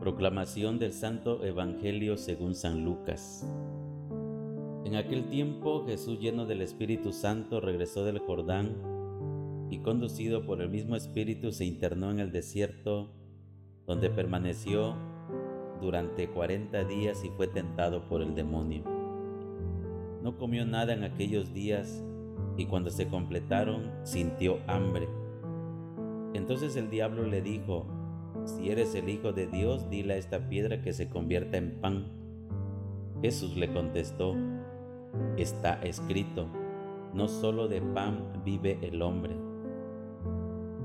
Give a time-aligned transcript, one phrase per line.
[0.00, 3.44] Proclamación del Santo Evangelio según San Lucas.
[4.84, 8.76] En aquel tiempo Jesús lleno del Espíritu Santo regresó del Jordán
[9.70, 13.10] y conducido por el mismo Espíritu se internó en el desierto
[13.88, 14.94] donde permaneció
[15.80, 18.84] durante cuarenta días y fue tentado por el demonio.
[20.22, 22.04] No comió nada en aquellos días
[22.56, 25.08] y cuando se completaron sintió hambre.
[26.34, 27.97] Entonces el diablo le dijo,
[28.48, 32.08] si eres el Hijo de Dios, dile a esta piedra que se convierta en pan.
[33.22, 34.34] Jesús le contestó,
[35.36, 36.48] está escrito,
[37.12, 39.36] no solo de pan vive el hombre.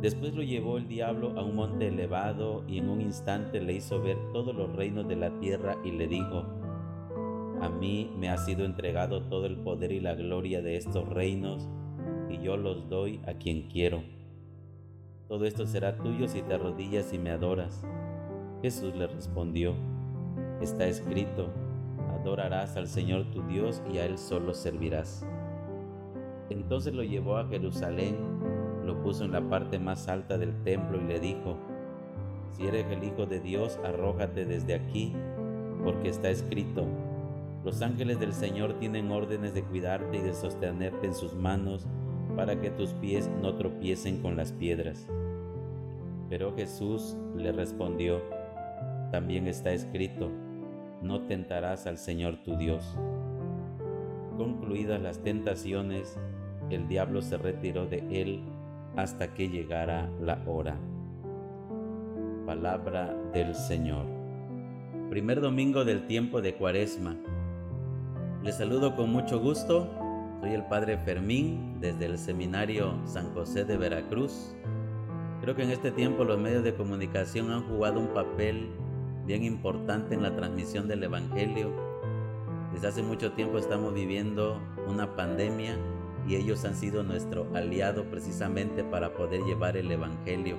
[0.01, 4.01] Después lo llevó el diablo a un monte elevado y en un instante le hizo
[4.01, 6.43] ver todos los reinos de la tierra y le dijo,
[7.61, 11.69] a mí me ha sido entregado todo el poder y la gloria de estos reinos
[12.29, 14.03] y yo los doy a quien quiero
[15.27, 17.83] todo esto será tuyo si te arrodillas y me adoras.
[18.61, 19.73] Jesús le respondió,
[20.61, 21.49] está escrito,
[22.19, 25.25] adorarás al Señor tu Dios y a Él solo servirás.
[26.49, 28.17] Entonces lo llevó a Jerusalén,
[28.85, 31.57] lo puso en la parte más alta del templo y le dijo,
[32.51, 35.13] si eres el Hijo de Dios, arrójate desde aquí,
[35.83, 36.85] porque está escrito,
[37.63, 41.87] los ángeles del Señor tienen órdenes de cuidarte y de sostenerte en sus manos
[42.35, 45.07] para que tus pies no tropiecen con las piedras.
[46.29, 48.21] Pero Jesús le respondió,
[49.11, 50.31] también está escrito,
[51.01, 52.97] no tentarás al Señor tu Dios.
[54.37, 56.17] Concluidas las tentaciones,
[56.69, 58.41] el diablo se retiró de él
[58.95, 60.77] hasta que llegara la hora.
[62.45, 64.05] Palabra del Señor.
[65.09, 67.15] Primer domingo del tiempo de Cuaresma.
[68.41, 70.02] Les saludo con mucho gusto.
[70.43, 74.53] Soy el Padre Fermín desde el Seminario San José de Veracruz
[75.39, 78.67] Creo que en este tiempo los medios de comunicación han jugado un papel
[79.25, 81.71] bien importante en la transmisión del Evangelio.
[82.73, 85.77] Desde hace mucho tiempo estamos viviendo una pandemia
[86.27, 90.57] y ellos han sido nuestro aliado precisamente para poder llevar el Evangelio.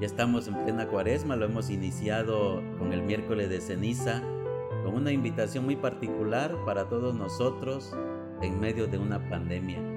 [0.00, 4.22] Ya estamos en plena cuaresma, lo hemos iniciado con el miércoles de ceniza,
[4.84, 7.96] con una invitación muy particular para todos nosotros
[8.44, 9.94] en medio de una pandemia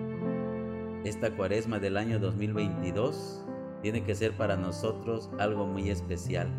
[1.08, 3.46] esta cuaresma del año 2022
[3.82, 6.50] tiene que ser para nosotros algo muy especial.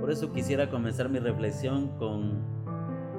[0.00, 2.42] Por eso quisiera comenzar mi reflexión con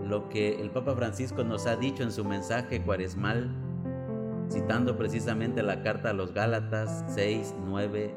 [0.07, 3.49] lo que el Papa Francisco nos ha dicho en su mensaje cuaresmal,
[4.49, 8.13] citando precisamente la carta a los Gálatas 6, 9.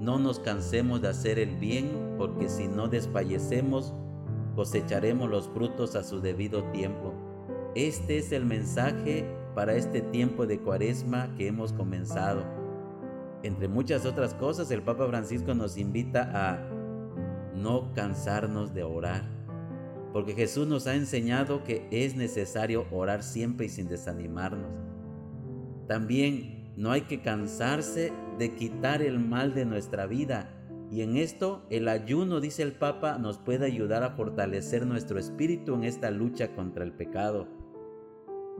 [0.00, 3.94] No nos cansemos de hacer el bien, porque si no desfallecemos,
[4.56, 7.14] cosecharemos los frutos a su debido tiempo.
[7.74, 9.24] Este es el mensaje
[9.54, 12.42] para este tiempo de cuaresma que hemos comenzado.
[13.42, 16.58] Entre muchas otras cosas, el Papa Francisco nos invita a
[17.54, 19.22] no cansarnos de orar,
[20.12, 24.70] porque Jesús nos ha enseñado que es necesario orar siempre y sin desanimarnos.
[25.86, 30.54] También no hay que cansarse de quitar el mal de nuestra vida,
[30.90, 35.74] y en esto el ayuno, dice el Papa, nos puede ayudar a fortalecer nuestro espíritu
[35.74, 37.57] en esta lucha contra el pecado.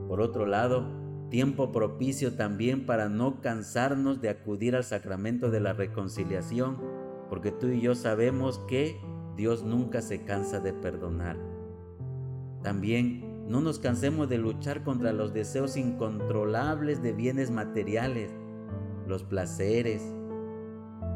[0.06, 0.86] Por otro lado,
[1.31, 6.78] tiempo propicio también para no cansarnos de acudir al sacramento de la reconciliación,
[7.28, 9.00] porque tú y yo sabemos que
[9.37, 11.37] Dios nunca se cansa de perdonar.
[12.62, 18.31] También no nos cansemos de luchar contra los deseos incontrolables de bienes materiales,
[19.06, 20.03] los placeres.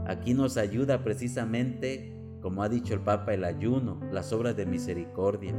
[0.07, 5.55] Aquí nos ayuda precisamente, como ha dicho el Papa, el ayuno, las obras de misericordia.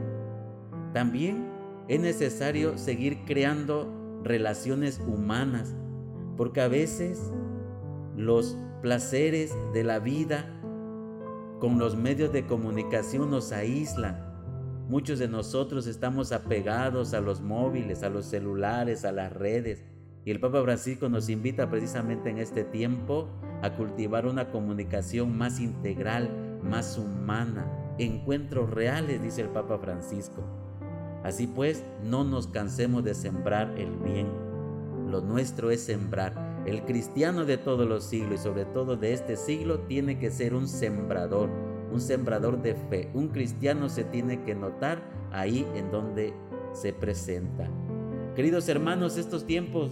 [0.93, 1.52] También
[1.87, 5.75] es necesario seguir creando relaciones humanas,
[6.37, 7.31] porque a veces
[8.15, 10.45] los placeres de la vida
[11.59, 14.33] con los medios de comunicación nos aíslan.
[14.89, 19.83] Muchos de nosotros estamos apegados a los móviles, a los celulares, a las redes.
[20.25, 23.29] Y el Papa Francisco nos invita precisamente en este tiempo
[23.61, 26.29] a cultivar una comunicación más integral,
[26.61, 27.65] más humana,
[27.97, 30.43] encuentros reales, dice el Papa Francisco.
[31.23, 34.27] Así pues, no nos cansemos de sembrar el bien.
[35.09, 36.63] Lo nuestro es sembrar.
[36.65, 40.53] El cristiano de todos los siglos y sobre todo de este siglo tiene que ser
[40.53, 41.49] un sembrador,
[41.91, 43.09] un sembrador de fe.
[43.13, 46.33] Un cristiano se tiene que notar ahí en donde
[46.73, 47.69] se presenta.
[48.35, 49.91] Queridos hermanos, estos tiempos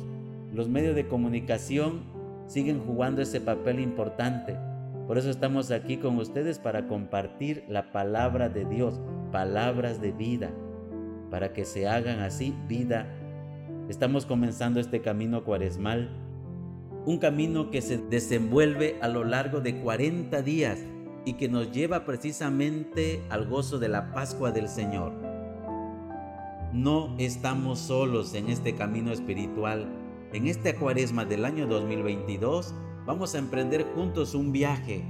[0.54, 2.04] los medios de comunicación
[2.48, 4.58] siguen jugando ese papel importante.
[5.08, 9.00] Por eso estamos aquí con ustedes para compartir la palabra de Dios,
[9.32, 10.52] palabras de vida
[11.32, 13.08] para que se hagan así vida.
[13.90, 16.12] Estamos comenzando este camino cuaresmal,
[17.06, 20.80] un camino que se desenvuelve a lo largo de 40 días.
[21.24, 25.14] y que nos lleva precisamente al gozo de la Pascua del Señor.
[26.74, 29.88] No estamos solos en este camino espiritual.
[30.34, 32.74] En este cuaresma del año 2022
[33.06, 35.04] vamos a emprender juntos un viaje.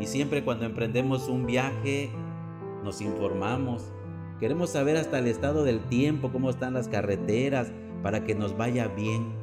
[0.00, 2.10] Y siempre cuando emprendemos un viaje
[2.82, 3.92] nos informamos.
[4.40, 7.70] Queremos saber hasta el estado del tiempo, cómo están las carreteras,
[8.02, 9.34] para que nos vaya bien.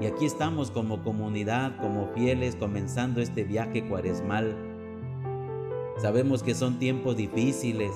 [0.00, 4.56] Y aquí estamos como comunidad, como fieles, comenzando este viaje cuaresmal.
[5.98, 7.90] Sabemos que son tiempos difíciles.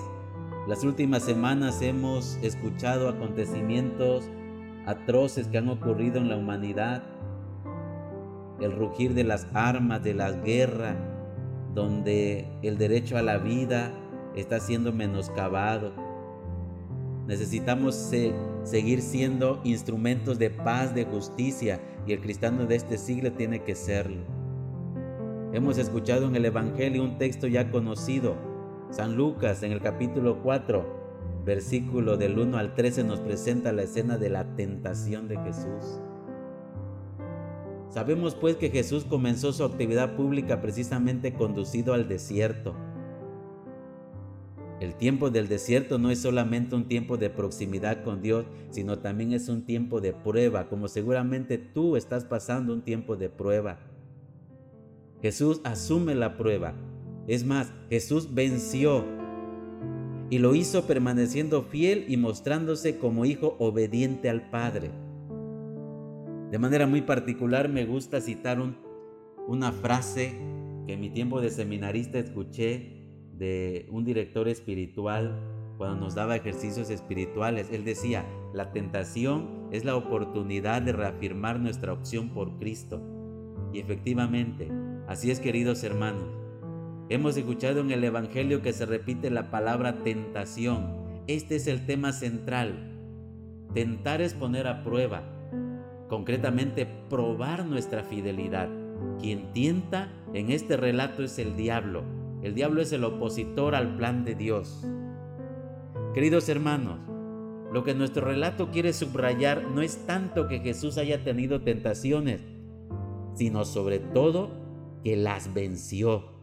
[0.67, 4.29] Las últimas semanas hemos escuchado acontecimientos
[4.87, 7.05] atroces que han ocurrido en la humanidad.
[8.61, 10.97] El rugir de las armas, de la guerra,
[11.73, 13.93] donde el derecho a la vida
[14.35, 15.93] está siendo menoscabado.
[17.27, 17.95] Necesitamos
[18.65, 23.75] seguir siendo instrumentos de paz, de justicia, y el cristiano de este siglo tiene que
[23.75, 24.23] serlo.
[25.53, 28.35] Hemos escuchado en el Evangelio un texto ya conocido.
[28.91, 34.19] San Lucas en el capítulo 4, versículo del 1 al 13 nos presenta la escena
[34.19, 36.01] de la tentación de Jesús.
[37.89, 42.75] Sabemos pues que Jesús comenzó su actividad pública precisamente conducido al desierto
[44.85, 49.33] el tiempo del desierto no es solamente un tiempo de proximidad con Dios, sino también
[49.33, 53.79] es un tiempo de prueba, como seguramente tú estás pasando un tiempo de prueba.
[55.23, 56.75] Jesús asume la prueba.
[57.27, 59.05] Es más, Jesús venció
[60.29, 64.91] y lo hizo permaneciendo fiel y mostrándose como hijo obediente al Padre.
[66.51, 68.63] De manera muy particular me gusta citar
[69.49, 70.35] una frase
[70.87, 72.94] que en mi tiempo de seminarista escuché
[73.39, 75.41] de un director espiritual
[75.77, 77.69] cuando nos daba ejercicios espirituales.
[77.71, 83.01] Él decía, la tentación es la oportunidad de reafirmar nuestra opción por Cristo.
[83.73, 84.71] Y efectivamente,
[85.09, 86.29] así es queridos hermanos.
[87.09, 91.05] Hemos escuchado en el Evangelio que se repite la palabra tentación.
[91.27, 92.93] Este es el tema central.
[93.75, 95.23] Tentar es poner a prueba,
[96.09, 98.69] concretamente probar nuestra fidelidad.
[99.21, 102.05] Quien tienta en este relato es el diablo,
[102.45, 104.87] el diablo es el opositor al plan de Dios.
[106.13, 107.01] Queridos hermanos,
[107.73, 112.43] lo que nuestro relato quiere subrayar no es tanto que Jesús haya tenido tentaciones,
[113.35, 114.51] sino sobre todo
[115.03, 116.35] que las venció.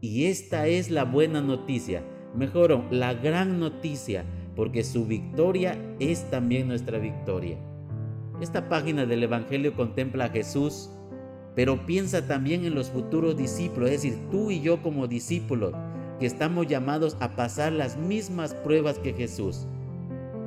[0.00, 2.02] Y esta es la buena noticia,
[2.34, 4.24] mejor, la gran noticia,
[4.56, 7.58] porque su victoria es también nuestra victoria.
[8.40, 10.90] Esta página del Evangelio contempla a Jesús
[11.56, 15.72] pero piensa también en los futuros discípulos, es decir, tú y yo como discípulos,
[16.20, 19.66] que estamos llamados a pasar las mismas pruebas que Jesús.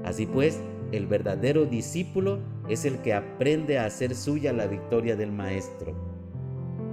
[0.06, 0.62] Así pues,
[0.92, 2.40] el verdadero discípulo
[2.70, 5.96] es el que aprende a hacer suya la victoria del Maestro.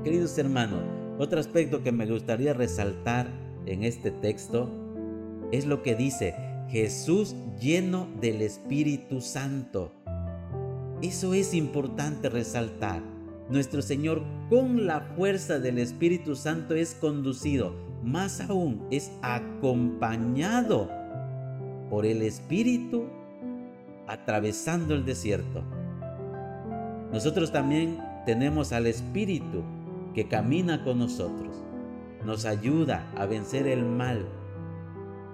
[0.03, 0.81] Queridos hermanos,
[1.19, 3.29] otro aspecto que me gustaría resaltar
[3.67, 4.71] en este texto
[5.53, 6.35] es lo que dice
[6.71, 9.93] Jesús lleno del Espíritu Santo.
[11.03, 13.16] Eso es importante resaltar
[13.49, 20.91] nuestro Señor con la fuerza del Espíritu Santo es conducido, más aún es acompañado
[21.91, 23.05] por el Espíritu
[24.09, 25.63] atravesando el desierto.
[27.13, 29.63] Nosotros también tenemos al Espíritu
[30.15, 31.63] que camina con nosotros,
[32.25, 34.27] nos ayuda a vencer el mal.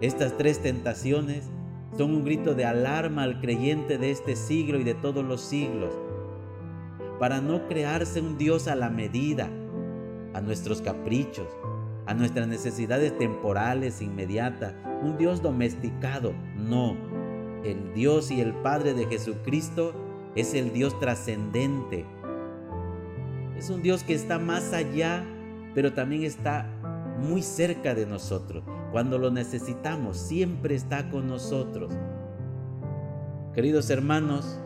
[0.00, 1.48] Estas tres tentaciones
[1.96, 5.94] son un grito de alarma al creyente de este siglo y de todos los siglos
[7.22, 9.48] para no crearse un Dios a la medida,
[10.34, 11.46] a nuestros caprichos,
[12.04, 14.74] a nuestras necesidades temporales inmediatas,
[15.04, 16.34] un Dios domesticado.
[16.56, 16.96] No,
[17.62, 19.94] el Dios y el Padre de Jesucristo
[20.34, 22.06] es el Dios trascendente.
[23.56, 25.24] Es un Dios que está más allá,
[25.76, 26.66] pero también está
[27.20, 28.64] muy cerca de nosotros.
[28.90, 31.94] Cuando lo necesitamos, siempre está con nosotros.
[33.54, 34.58] Queridos hermanos,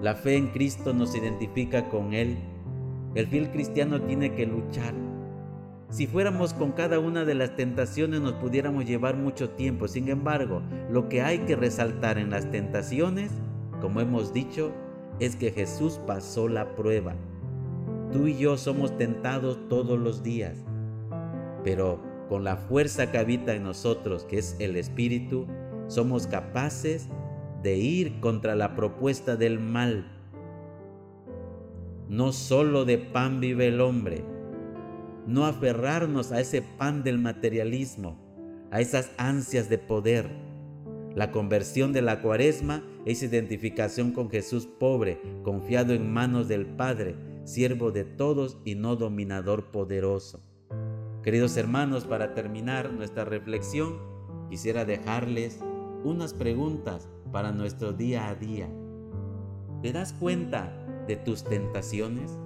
[0.00, 2.36] la fe en Cristo nos identifica con Él.
[3.14, 4.94] El fiel cristiano tiene que luchar.
[5.88, 9.88] Si fuéramos con cada una de las tentaciones nos pudiéramos llevar mucho tiempo.
[9.88, 10.60] Sin embargo,
[10.90, 13.30] lo que hay que resaltar en las tentaciones,
[13.80, 14.72] como hemos dicho,
[15.20, 17.14] es que Jesús pasó la prueba.
[18.12, 20.64] Tú y yo somos tentados todos los días,
[21.64, 25.46] pero con la fuerza que habita en nosotros, que es el Espíritu,
[25.86, 27.08] somos capaces
[27.62, 30.06] de ir contra la propuesta del mal.
[32.08, 34.24] No solo de pan vive el hombre,
[35.26, 38.16] no aferrarnos a ese pan del materialismo,
[38.70, 40.30] a esas ansias de poder.
[41.14, 47.16] La conversión de la cuaresma es identificación con Jesús pobre, confiado en manos del Padre,
[47.44, 50.42] siervo de todos y no dominador poderoso.
[51.22, 53.98] Queridos hermanos, para terminar nuestra reflexión,
[54.48, 55.58] quisiera dejarles
[56.06, 58.68] unas preguntas para nuestro día a día.
[59.82, 60.72] ¿Te das cuenta
[61.08, 62.38] de tus tentaciones?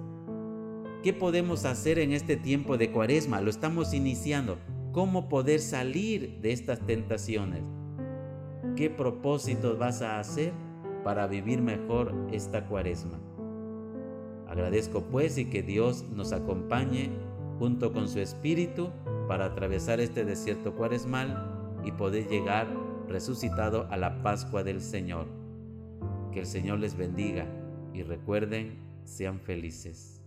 [1.03, 3.39] ¿Qué podemos hacer en este tiempo de cuaresma?
[3.39, 4.57] Lo estamos iniciando.
[4.91, 7.63] ¿Cómo poder salir de estas tentaciones?
[8.75, 10.53] ¿Qué propósitos vas a hacer
[11.03, 13.19] para vivir mejor esta cuaresma?
[14.47, 17.11] Agradezco pues y que Dios nos acompañe
[17.59, 18.89] junto con su Espíritu
[19.27, 22.80] para atravesar este desierto cuaresmal y poder llegar
[23.11, 25.27] resucitado a la Pascua del Señor.
[26.31, 27.45] Que el Señor les bendiga
[27.93, 30.20] y recuerden, sean felices.